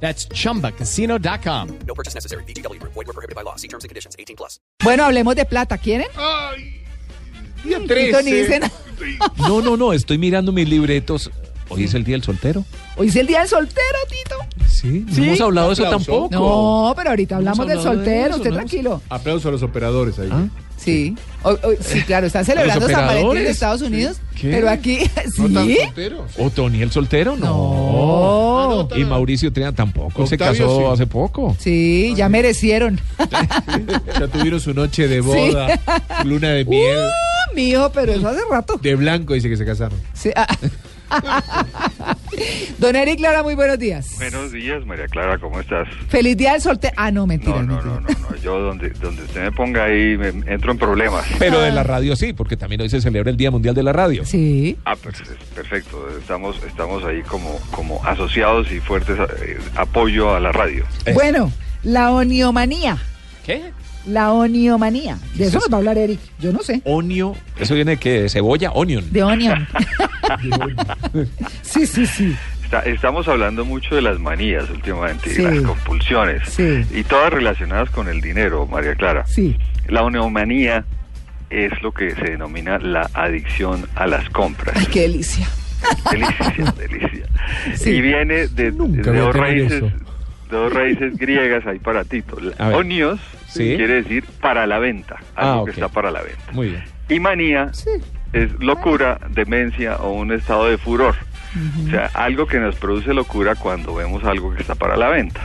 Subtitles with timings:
[0.00, 1.68] That's chumbacasino.com.
[1.86, 2.44] No purchase necessary.
[2.44, 2.80] BGW.
[2.82, 3.56] Void were prohibited by law.
[3.56, 4.14] See terms and conditions.
[4.18, 4.60] 18 plus.
[4.84, 5.78] Bueno, hablemos de plata.
[5.78, 6.06] ¿Quieren?
[6.16, 6.82] Ay,
[7.64, 8.22] día Tito 13.
[8.22, 8.72] ni dice nada.
[9.38, 11.30] No, no, no, estoy mirando mis libretos.
[11.68, 12.64] Hoy es el día del soltero.
[12.96, 14.66] Hoy es el día del soltero, Tito.
[14.68, 16.28] Sí, no hemos hablado de eso tampoco.
[16.30, 18.28] No, pero ahorita hablamos del soltero.
[18.28, 18.56] eso, Usted ¿no?
[18.56, 19.02] tranquilo.
[19.08, 20.28] Aplauso a los operadores ahí.
[20.30, 20.46] ¿Ah?
[20.76, 21.16] Sí.
[21.80, 23.46] Sí, claro, están celebrando San Valentín en?
[23.46, 24.18] Estados Unidos.
[24.38, 24.50] ¿Qué?
[24.50, 24.98] Pero aquí,
[25.38, 25.76] ¿No tan ¿sí?
[25.82, 26.32] solteros?
[26.38, 27.36] ¿O Tony el soltero?
[27.36, 28.88] No.
[28.90, 28.96] No.
[28.96, 30.26] Y Mauricio Triana tampoco.
[30.26, 30.84] se casó sí.
[30.92, 31.56] hace poco.
[31.58, 33.00] Sí, ya merecieron.
[34.18, 35.78] Ya tuvieron su noche de boda,
[36.22, 36.96] su luna de miel.
[36.98, 38.78] Uh, mijo, pero eso hace rato.
[38.82, 39.98] De blanco dice que se casaron.
[40.14, 40.46] Sí, ah.
[42.78, 44.14] Don Eric Lara, muy buenos días.
[44.18, 45.88] Buenos días, María Clara, ¿cómo estás?
[46.08, 46.94] Feliz día del soltero.
[46.96, 47.62] Ah, no, mentira.
[47.62, 47.94] No, no, mentira.
[47.94, 48.36] no, no, no.
[48.42, 51.24] Yo donde, donde usted me ponga ahí me entro en problemas.
[51.38, 53.92] Pero de la radio sí, porque también hoy se celebra el Día Mundial de la
[53.92, 54.24] Radio.
[54.24, 54.76] Sí.
[54.84, 56.06] Ah, pues es perfecto.
[56.18, 60.84] Estamos, estamos ahí como, como asociados y fuertes eh, apoyo a la radio.
[61.04, 61.14] Eso.
[61.14, 62.98] Bueno, la oniomanía.
[63.44, 63.72] ¿Qué?
[64.06, 65.18] La oniomanía.
[65.34, 66.20] De eso nos va a hablar Eric.
[66.38, 66.80] Yo no sé.
[66.84, 67.34] Onio.
[67.58, 69.12] Eso viene que de cebolla, onion.
[69.12, 69.66] De onion.
[71.62, 72.36] sí, sí, sí.
[72.64, 75.42] Está- estamos hablando mucho de las manías últimamente, Sí.
[75.42, 76.84] y las compulsiones, Sí.
[76.92, 79.24] y todas relacionadas con el dinero, María Clara.
[79.26, 79.56] Sí.
[79.86, 80.84] La oneomanía
[81.48, 84.76] es lo que se denomina la adicción a las compras.
[84.76, 85.46] Ay, qué delicia.
[86.10, 87.26] Delicia, delicia.
[87.76, 87.90] Sí.
[87.90, 89.92] Y viene de, dos raíces, eso.
[90.50, 92.36] dos raíces griegas ahí para Tito.
[92.74, 93.76] Onios Sí.
[93.76, 96.42] quiere decir para la venta, algo Ah, que está para la venta.
[96.52, 96.84] Muy bien.
[97.08, 97.90] Y manía Sí.
[98.32, 101.14] Es locura, demencia o un estado de furor.
[101.86, 105.40] O sea, algo que nos produce locura cuando vemos algo que está para la venta.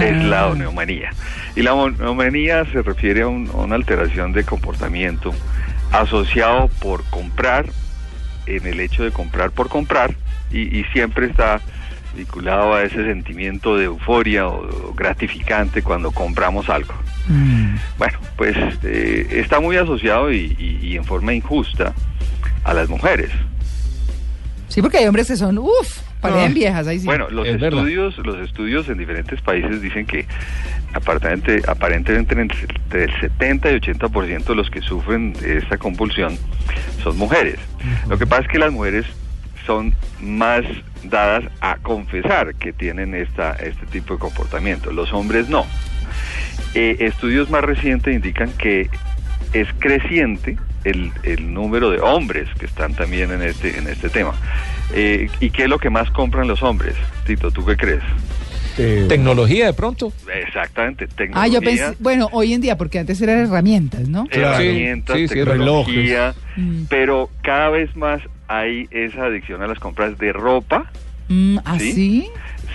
[0.00, 0.46] Es la Ah.
[0.48, 1.10] oneomanía.
[1.56, 5.34] Y la oneomanía se refiere a, un- a una alteración de comportamiento
[5.92, 7.66] asociado por comprar,
[8.46, 10.14] en el hecho de comprar por comprar,
[10.50, 11.60] y, y siempre está
[12.14, 16.94] vinculado a ese sentimiento de euforia o, o gratificante cuando compramos algo.
[17.28, 17.76] Mm.
[17.98, 21.92] Bueno, pues eh, está muy asociado y, y- y en forma injusta
[22.64, 23.30] a las mujeres.
[24.68, 26.54] Sí, porque hay hombres que son, uff, parecen Ah.
[26.54, 26.86] viejas.
[26.86, 27.06] Ahí sí.
[27.06, 27.80] Bueno, los Es verdad.
[27.80, 30.26] estudios, los estudios en diferentes países dicen que
[30.94, 36.36] aparentemente, aparentemente entre el 70 y 80% de los que sufren de esta compulsión
[37.02, 37.58] son mujeres.
[38.08, 39.06] Lo que pasa es que las mujeres
[39.70, 40.64] son más
[41.04, 44.90] dadas a confesar que tienen esta, este tipo de comportamiento.
[44.92, 45.64] Los hombres no.
[46.74, 48.90] Eh, estudios más recientes indican que
[49.52, 54.32] es creciente el, el número de hombres que están también en este, en este tema.
[54.92, 56.96] Eh, ¿Y qué es lo que más compran los hombres?
[57.24, 58.02] Tito, ¿tú qué crees?
[58.76, 60.12] Eh, Tecnología de pronto.
[60.46, 61.52] Exactamente, ah, tecnología.
[61.52, 64.26] yo pensé, bueno, hoy en día, porque antes eran herramientas, ¿no?
[64.26, 64.54] Claro.
[64.64, 66.84] herramientas, Sí, sí, tecnología, Mm.
[66.88, 68.20] pero cada vez más
[68.50, 70.90] hay esa adicción a las compras de ropa,
[71.32, 72.26] Mm, ¿Así?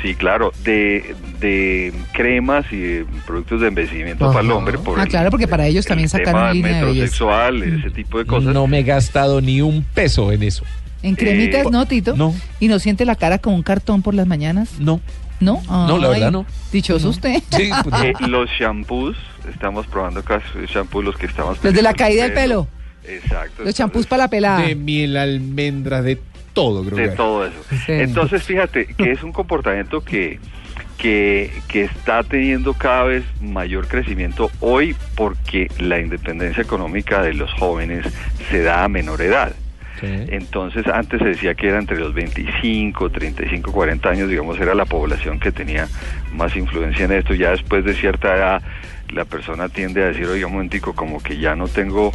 [0.01, 4.33] sí, claro, de, de cremas y de productos de envejecimiento Ajá.
[4.35, 4.77] para el hombre.
[4.77, 7.79] Por Ah, el- claro, porque para ellos el también sacaron tema línea de Mm.
[7.79, 8.53] ese tipo de cosas.
[8.53, 10.63] No me he gastado ni un peso en eso.
[11.03, 12.15] ¿En cremitas Eh, no, Tito?
[12.15, 12.33] no.
[12.61, 14.79] ¿Y no siente la cara como un cartón por las mañanas?
[14.79, 15.01] No.
[15.41, 15.61] ¿No?
[15.67, 16.45] No, la Ay, verdad no.
[16.71, 17.43] Dichoso usted.
[17.51, 18.03] Sí, pues, no.
[18.03, 19.17] Eh, los shampoos,
[19.53, 20.41] estamos probando acá
[20.73, 21.61] shampoos, los que estamos...
[21.61, 22.69] Los de la caída del pelo.
[23.07, 23.63] Exacto.
[23.63, 24.61] Los champús para la pelada.
[24.61, 26.19] de miel, almendras, de
[26.53, 27.57] todo, creo de todo eso.
[27.85, 27.91] Sí.
[27.91, 30.39] Entonces, fíjate que es un comportamiento que,
[30.97, 37.51] que, que está teniendo cada vez mayor crecimiento hoy porque la independencia económica de los
[37.53, 38.05] jóvenes
[38.49, 39.53] se da a menor edad.
[40.29, 44.85] Entonces, antes se decía que era entre los 25, 35, 40 años, digamos, era la
[44.85, 45.87] población que tenía
[46.33, 47.33] más influencia en esto.
[47.33, 48.61] Ya después de cierta edad,
[49.09, 52.11] la persona tiende a decir, oiga, un momentico, como que ya no tengo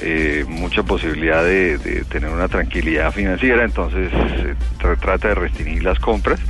[0.00, 5.98] eh, mucha posibilidad de, tener una tranquilidad financiera, entonces se tra- trata de restringir las
[5.98, 6.40] compras.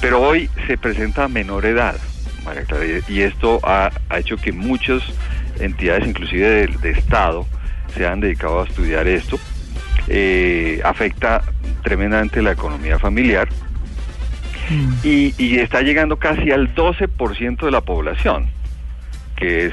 [0.00, 1.96] Pero hoy se presenta a menor edad,
[2.44, 5.02] María Clara, y- esto ha, ha hecho que muchas
[5.60, 7.46] entidades, inclusive de, de Estado,
[7.94, 9.38] se han dedicado a estudiar esto.
[10.08, 11.42] Eh, afecta
[11.82, 13.48] tremendamente la economía familiar
[14.70, 14.92] Mm.
[15.04, 18.46] y, y está llegando casi al 12% de la población,
[19.36, 19.72] que es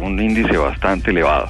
[0.00, 1.48] un índice bastante elevado.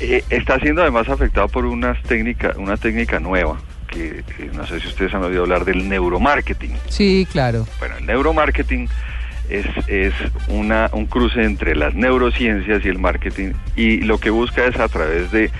[0.00, 4.80] Eh, está siendo además afectado por unas técnica, una técnica nueva, que eh, no sé
[4.80, 6.72] si ustedes han oído hablar del neuromarketing.
[6.88, 7.66] Sí, claro.
[7.78, 8.88] Bueno, el neuromarketing
[9.48, 10.12] es, es
[10.48, 14.88] una, un cruce entre las neurociencias y el marketing y lo que busca es a
[14.88, 15.50] través de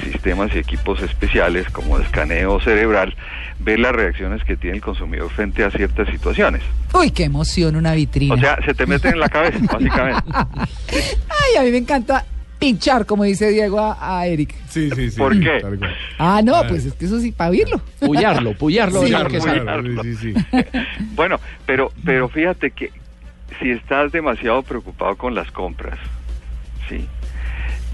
[0.00, 3.14] sistemas y equipos especiales como escaneo cerebral
[3.58, 6.62] ver las reacciones que tiene el consumidor frente a ciertas situaciones.
[6.92, 8.34] Uy, qué emoción una vitrina.
[8.34, 10.32] O sea, se te meten en la cabeza, básicamente.
[10.32, 12.24] Ay, a mí me encanta
[12.58, 14.54] pinchar, como dice Diego a, a Eric.
[14.68, 15.18] Sí, sí, sí.
[15.18, 15.60] ¿Por qué?
[16.18, 17.80] Ah, no, pues es que eso sí, para oírlo.
[18.00, 19.00] Puyarlo, puyarlo.
[19.00, 19.64] Sí, es lo que claro.
[19.64, 20.02] sale.
[20.02, 20.58] Sí, sí, sí.
[21.14, 22.92] Bueno, pero, pero fíjate que
[23.60, 25.98] si estás demasiado preocupado con las compras,
[26.88, 27.06] ¿sí?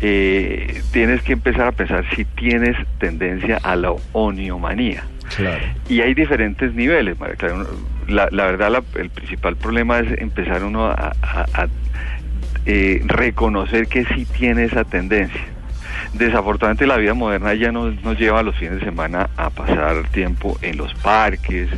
[0.01, 5.05] Eh, tienes que empezar a pensar si tienes tendencia a la oniomanía.
[5.37, 5.63] Claro.
[5.89, 7.65] Y hay diferentes niveles, María Clara.
[8.09, 11.69] La, la verdad, la- el principal problema es empezar uno a, a- a,
[12.67, 15.41] eh, reconocer que sí tiene esa tendencia.
[16.13, 20.07] Desafortunadamente la vida moderna ya nos, nos lleva a los fines de semana a pasar
[20.09, 21.69] tiempo en los parques,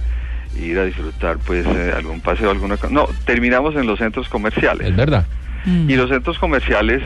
[0.60, 2.92] ir a disfrutar pues eh, algún paseo, alguna cosa.
[2.92, 4.88] No, terminamos en los centros comerciales.
[4.88, 5.26] Es verdad.
[5.66, 5.90] Mm.
[5.90, 7.02] Y los centros comerciales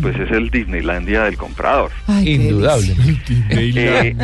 [0.00, 1.90] pues es el Disneylandia del comprador.
[2.06, 2.94] Ay, Indudable.
[3.50, 4.14] Eh,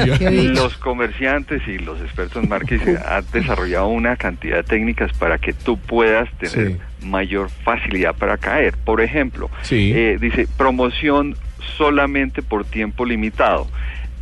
[0.54, 5.52] los comerciantes y los expertos en marketing han desarrollado una cantidad de técnicas para que
[5.52, 8.74] tú puedas tener mayor facilidad para caer.
[8.84, 9.92] Por ejemplo, Sí.
[9.94, 11.36] eh, dice promoción
[11.76, 13.68] solamente por tiempo limitado.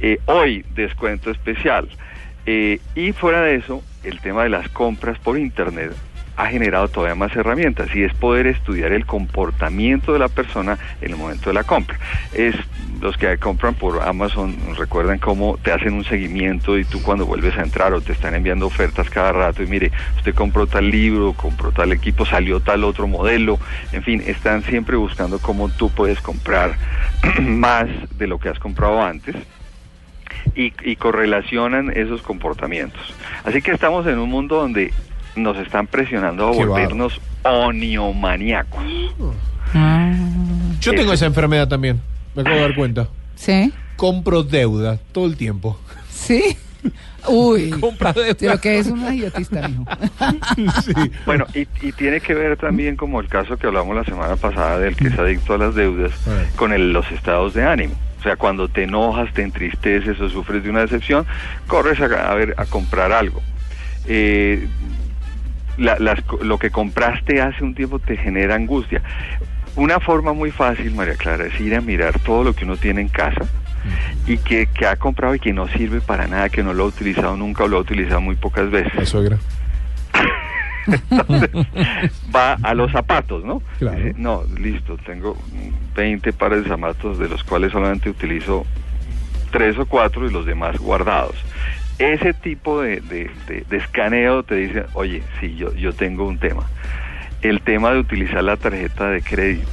[0.01, 1.89] Eh, hoy descuento especial.
[2.47, 5.93] Eh, y fuera de eso, el tema de las compras por internet
[6.39, 11.11] ha generado todavía más herramientas y es poder estudiar el comportamiento de la persona en
[11.11, 11.99] el momento de la compra.
[12.33, 12.55] Es
[13.01, 17.57] los que compran por Amazon recuerdan cómo te hacen un seguimiento y tú cuando vuelves
[17.59, 21.33] a entrar o te están enviando ofertas cada rato y mire, usted compró tal libro,
[21.33, 23.59] compró tal equipo, salió tal otro modelo,
[23.93, 26.77] en fin, están siempre buscando cómo tú puedes comprar
[27.43, 29.35] más de lo que has comprado antes
[30.55, 33.13] y, y correlacionan esos comportamientos.
[33.45, 34.93] Así que estamos en un mundo donde
[35.39, 38.83] nos están presionando a Qué volvernos oniomaníacos.
[39.75, 40.13] Ah,
[40.81, 42.01] Yo tengo esa enfermedad también.
[42.35, 43.09] Me acabo de dar cuenta.
[43.37, 43.73] ¿Sí?
[43.97, 45.79] Compro deuda todo el tiempo.
[46.11, 46.57] ¿Sí?
[47.29, 47.71] Uy.
[47.81, 49.85] Compra de Pero que es un idiotista, mijo.
[50.85, 50.93] Sí.
[51.27, 54.79] Bueno, y, y tiene que ver también como el caso que hablamos la semana pasada
[54.79, 57.95] del que es adicto a las deudas A con el- los estados de ánimo.
[58.19, 61.25] O sea, cuando te enojas, te entristeces o sufres de una decepción,
[61.69, 63.41] corres a, a ver a comprar algo.
[64.07, 64.67] Eh,
[65.79, 69.01] la- las lo que compraste hace un tiempo te genera angustia.
[69.77, 73.01] Una forma muy fácil, María Clara, es ir a mirar todo lo que uno tiene
[73.01, 73.43] en casa
[74.27, 76.87] y que, que ha comprado y que no sirve para nada, que no lo ha
[76.89, 79.39] utilizado nunca o lo ha utilizado muy pocas veces La suegra.
[82.35, 83.63] va a los zapatos, ¿no?
[83.79, 83.99] Claro.
[83.99, 85.37] Dice, no, listo, tengo
[85.95, 88.67] 20 pares de zapatos de los cuales solamente utilizo
[89.53, 91.37] tres o cuatro y los demás guardados.
[91.99, 96.39] Ese tipo de, de- de- de escaneo te dice, oye, sí, yo, yo tengo un
[96.39, 96.63] tema.
[97.43, 99.69] El tema de utilizar la tarjeta de crédito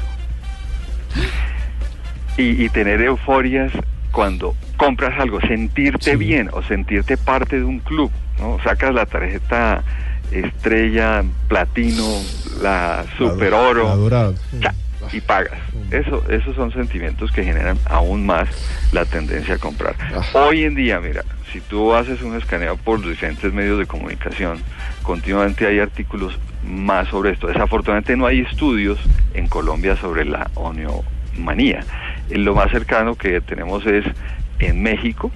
[2.38, 3.72] y, y tener euforias
[4.12, 6.18] cuando compras algo, sentirte Sí.
[6.18, 8.58] bien o sentirte parte de un club, ¿no?
[8.64, 9.84] Sacas la tarjeta
[10.32, 12.04] estrella, platino,
[12.62, 14.34] la super oro, La dorada.
[14.62, 14.74] cha,
[15.12, 15.60] y pagas.
[15.92, 18.48] Eso, esos son sentimientos que generan aún más
[18.92, 19.96] la tendencia a comprar.
[20.34, 21.24] Hoy en día, mira,
[21.56, 24.58] si tú haces un escaneo por los diferentes medios de comunicación,
[25.04, 26.38] continuamente hay artículos
[26.68, 27.48] más sobre esto.
[27.48, 29.00] Desafortunadamente no hay estudios
[29.34, 31.86] en Colombia sobre la oniomanía.
[32.30, 34.04] Eh, Lo más cercano que tenemos es
[34.60, 35.32] en México,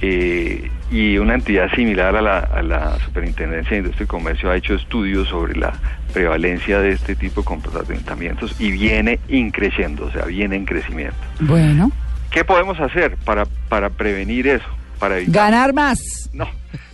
[0.00, 4.56] eh, y una entidad similar a la, a la Superintendencia de Industria y Comercio ha
[4.56, 5.72] hecho estudios sobre la
[6.12, 11.18] prevalencia de este tipo de comportamientos y viene increciendo, o sea, viene en crecimiento.
[11.40, 11.90] Bueno.
[12.30, 14.79] ¿Qué podemos hacer para, para prevenir eso?
[15.00, 15.50] Para evitar?
[15.50, 15.98] Ganar más.
[16.32, 16.46] No,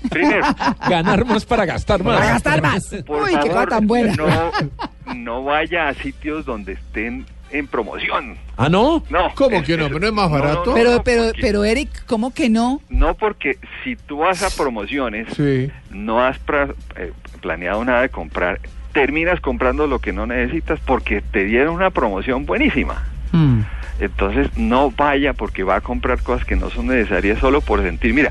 [0.09, 0.47] primero,
[0.89, 2.15] Ganar más para gastar más.
[2.19, 2.87] Para gastar más.
[3.07, 4.15] por Uy, qué cosa tan buena.
[4.15, 4.51] no,
[5.15, 8.37] no vaya a sitios donde estén en promoción.
[8.57, 9.03] Ah, no.
[9.11, 9.33] No.
[9.35, 9.89] ¿Cómo que no?
[9.89, 10.65] ¿Pero no es más No, no, barato?
[10.67, 12.81] no, Pero, pero, porque- pero, Eric, ¿cómo que no?
[12.89, 15.71] No porque si tú vas a promociones, Sí.
[15.91, 18.61] no has pra- eh, planeado nada de comprar,
[18.93, 23.05] terminas comprando lo que no necesitas porque te dieron una promoción buenísima.
[23.33, 23.61] Mm.
[24.01, 28.13] Entonces no vaya porque va a comprar cosas que no son necesarias solo por sentir.
[28.15, 28.31] Mira,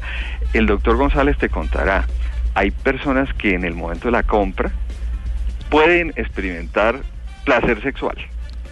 [0.54, 2.06] el doctor González te contará,
[2.54, 4.72] hay personas que en el momento de la compra
[5.70, 7.00] pueden experimentar
[7.44, 8.16] placer sexual.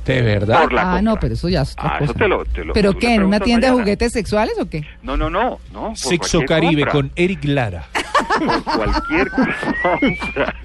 [0.05, 0.63] De verdad.
[0.63, 1.01] Por la Ah, compra.
[1.01, 3.15] no, pero eso ya es otra Ah, eso te lo, te lo- ¿Pero qué?
[3.15, 4.85] ¿En una tienda de juguetes sexuales o qué?
[5.01, 5.95] No, no, no, no.
[5.95, 7.85] Sexo Caribe compra, con Eric Lara.
[8.27, 10.55] Por cualquier compra.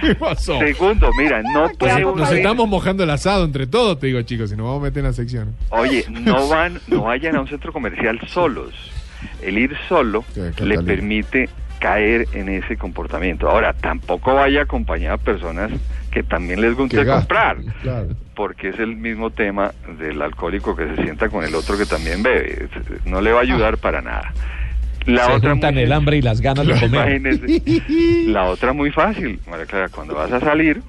[0.00, 0.58] ¿Qué pasó?
[0.58, 4.22] Segundo, mira, no puede uno Nos ir- estamos mojando el asado entre todos, te digo,
[4.22, 5.54] chicos, si nos vamos a meter en la sección.
[5.70, 8.72] Oye, no van, no vayan a un centro comercial solos.
[9.40, 10.82] El ir solo Sí, le Catalina.
[10.82, 13.48] permite caer en ese comportamiento.
[13.48, 15.70] Ahora, tampoco vaya acompañado de personas
[16.10, 17.56] que también les Que gaste, comprar.
[17.82, 18.08] claro.
[18.34, 22.22] Porque es el mismo tema del alcohólico que se sienta con el otro que también
[22.22, 22.68] bebe.
[23.04, 24.32] No le va a ayudar para nada.
[25.06, 27.16] La Se otra juntan muy el hambre y las ganas de comer.
[27.16, 27.62] Imagínese.
[28.28, 30.82] La otra muy fácil, María Clara, cuando vas a salir,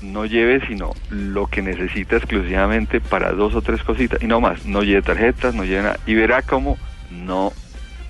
[0.00, 4.64] no lleves sino lo que necesita exclusivamente para dos o tres cositas y no más.
[4.66, 5.98] No lleve tarjetas, no lleve nada.
[6.06, 6.76] Y verá cómo
[7.10, 7.52] no,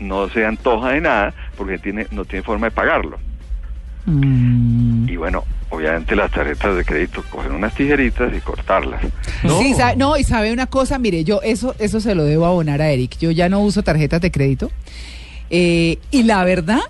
[0.01, 3.19] no se antoja de nada porque tiene, no tiene forma de pagarlo.
[4.07, 5.09] Mm.
[5.09, 9.01] Y bueno, obviamente las tarjetas de crédito, coger unas tijeritas y cortarlas.
[9.61, 12.81] Sí, sabe- no, y sabe una cosa, mire, yo eso, eso se lo debo abonar
[12.83, 13.17] a Eric.
[13.19, 14.71] Yo ya no uso tarjetas de crédito.
[15.55, 16.81] Eh, y la verdad,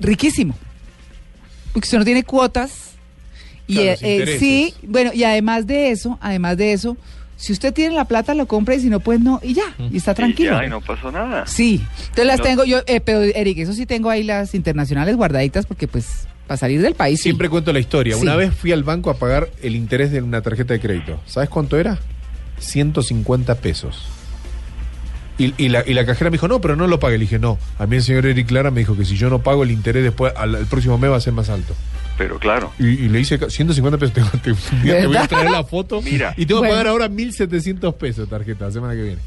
[0.00, 0.56] riquísimo.
[1.72, 2.92] Porque usted no tiene cuotas.
[3.66, 6.96] Y Claro, eh, eh, sí, bueno, y además de eso, además de eso,
[7.36, 9.62] si usted tiene la plata lo compra y si no, pues no, y ya,
[9.92, 10.54] y está tranquilo.
[10.56, 11.46] Y ya, y no pasó nada.
[11.46, 12.44] Sí, entonces las No.
[12.44, 16.58] tengo yo, eh, pero Eric, eso sí tengo ahí las internacionales guardaditas porque pues para
[16.58, 17.20] salir del país.
[17.20, 17.24] sí.
[17.24, 18.16] Siempre cuento la historia.
[18.16, 18.22] Sí.
[18.22, 21.20] Una vez fui al banco a pagar el interés de una tarjeta de crédito.
[21.26, 22.00] ¿Sabes cuánto era?
[22.58, 24.04] 150 pesos.
[25.40, 27.16] Y, y la, y la cajera me dijo, no, pero no lo pague.
[27.18, 27.58] Le dije, no.
[27.78, 30.02] A mí el señor Eric Clara me dijo que si yo no pago el interés
[30.04, 31.74] después, al, el próximo mes va a ser más alto.
[32.18, 34.12] Pero claro, Y, y le hice ca- 150 pesos.
[34.32, 36.02] Te, te- un día te voy a traer la foto.
[36.02, 36.34] Mira.
[36.36, 36.74] Y tengo que Bueno.
[36.82, 39.20] pagar ahora 1.700 pesos de tarjeta la semana que viene.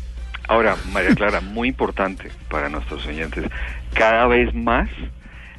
[0.48, 3.46] Ahora, María Clara, muy importante para nuestros oyentes,
[3.94, 4.90] cada vez más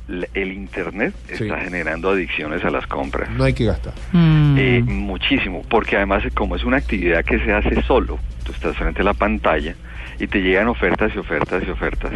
[0.08, 1.44] el Internet Sí.
[1.44, 3.30] está generando adicciones a las compras.
[3.30, 3.94] No hay que gastar.
[4.12, 4.56] Mm.
[4.58, 9.00] Eh, muchísimo, porque además como es una actividad que se hace solo, tú estás frente
[9.00, 9.74] a la pantalla
[10.18, 12.12] y te llegan ofertas y ofertas y ofertas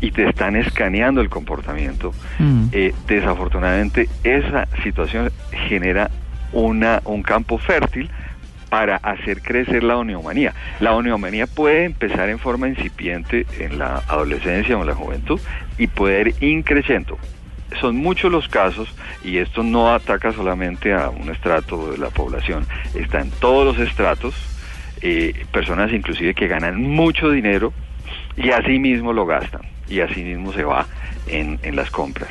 [0.00, 2.12] y te están escaneando el comportamiento.
[2.38, 2.66] Mm.
[2.72, 5.30] Eh, desafortunadamente esa situación
[5.68, 6.10] genera
[6.52, 8.10] una, un campo fértil
[8.76, 10.52] para hacer crecer la oniomanía.
[10.80, 15.40] La oniomanía puede empezar en forma incipiente en la adolescencia o en la juventud
[15.78, 17.16] y puede ir increciendo.
[17.80, 22.66] Son muchos los casos y esto no ataca solamente a un estrato de la población,
[22.94, 24.34] está en todos los estratos,
[25.00, 27.72] eh, personas inclusive que ganan mucho dinero
[28.36, 30.84] y así mismo lo gastan y así mismo se va
[31.26, 32.30] en, en las compras.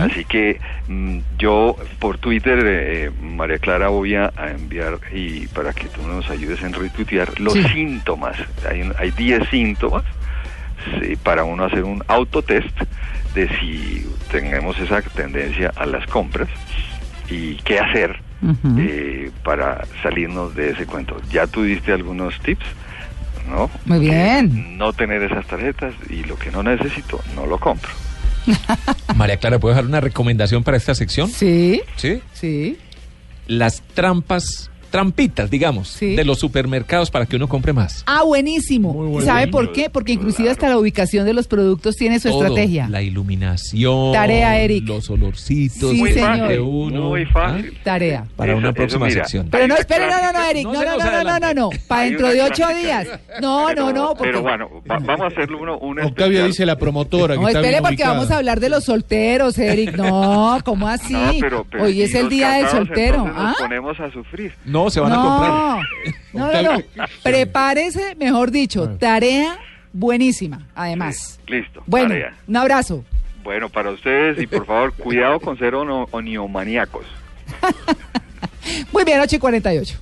[0.00, 5.86] Así que mm, yo por Twitter, eh, María Clara, voy a, enviar y para que
[5.88, 7.62] tú nos ayudes en retuitear los Sí.
[7.68, 8.36] síntomas.
[8.70, 10.04] Hay, un- hay 10 síntomas
[11.00, 12.78] sí, para uno hacer un autotest
[13.34, 16.48] de si tenemos esa tendencia a las compras
[17.30, 18.20] y qué hacer
[18.78, 21.16] eh, para salirnos de ese cuento.
[21.30, 22.66] Ya tú diste algunos tips,
[23.48, 23.70] ¿no?
[23.86, 24.76] Muy Que bien.
[24.76, 27.90] No tener esas tarjetas y lo que no necesito, no lo compro.
[29.16, 31.28] María Clara, ¿puedo dejar una recomendación para esta sección?
[31.28, 32.20] Sí, Sí.
[32.32, 32.78] sí.
[33.46, 36.14] Las trampas, trampitas, digamos, Sí.
[36.14, 38.04] de los supermercados para que uno compre más.
[38.06, 38.92] Ah, buenísimo.
[38.92, 39.26] Muy bueno.
[39.26, 39.90] ¿Sabe por qué?
[39.90, 42.88] Porque inclusive hasta la ubicación de los productos tiene su Todo, estrategia.
[42.88, 44.12] La iluminación.
[44.12, 44.86] Tarea, Eric.
[44.86, 45.90] Los olorcitos.
[45.90, 46.38] Sí, Muy señor.
[46.38, 47.02] fácil, uno.
[47.08, 47.76] muy fácil.
[47.82, 48.24] Tarea.
[48.36, 49.48] Para Eso- una eso, próxima mira, sección.
[49.50, 50.44] Pero no, espere, no, no, no.
[50.44, 50.64] Eric.
[50.64, 51.70] No No, no, nos no, no, no, no.
[51.88, 53.08] Para dentro de ocho días.
[53.42, 54.08] No, Pero- no, no.
[54.14, 54.24] Porque...
[54.30, 55.76] Pero bueno, va- vamos a hacerlo uno.
[55.78, 56.46] una Octavia especial.
[56.46, 57.34] dice la promotora.
[57.34, 58.14] Que No, está espere bien porque ubicada.
[58.14, 59.96] vamos a hablar de los solteros, Eric.
[59.96, 61.12] No, ¿cómo así?
[61.14, 63.16] No, pero- pero Hoy es el día del soltero.
[63.26, 63.48] entonces ¿Ah?
[63.48, 64.52] Nos ponemos a sufrir.
[64.64, 65.22] No, se van a no.
[65.22, 65.52] comprar.
[66.32, 66.84] No, no, no.
[67.22, 69.58] Prepárese, mejor dicho, tarea
[69.92, 71.38] buenísima, además.
[71.46, 71.82] Sí, listo.
[71.86, 72.34] Bueno, tarea.
[72.46, 73.04] un abrazo.
[73.42, 77.06] Bueno, para ustedes y por favor, cuidado con ser oniomaníacos.
[78.92, 80.00] Muy bien, 8 y 48.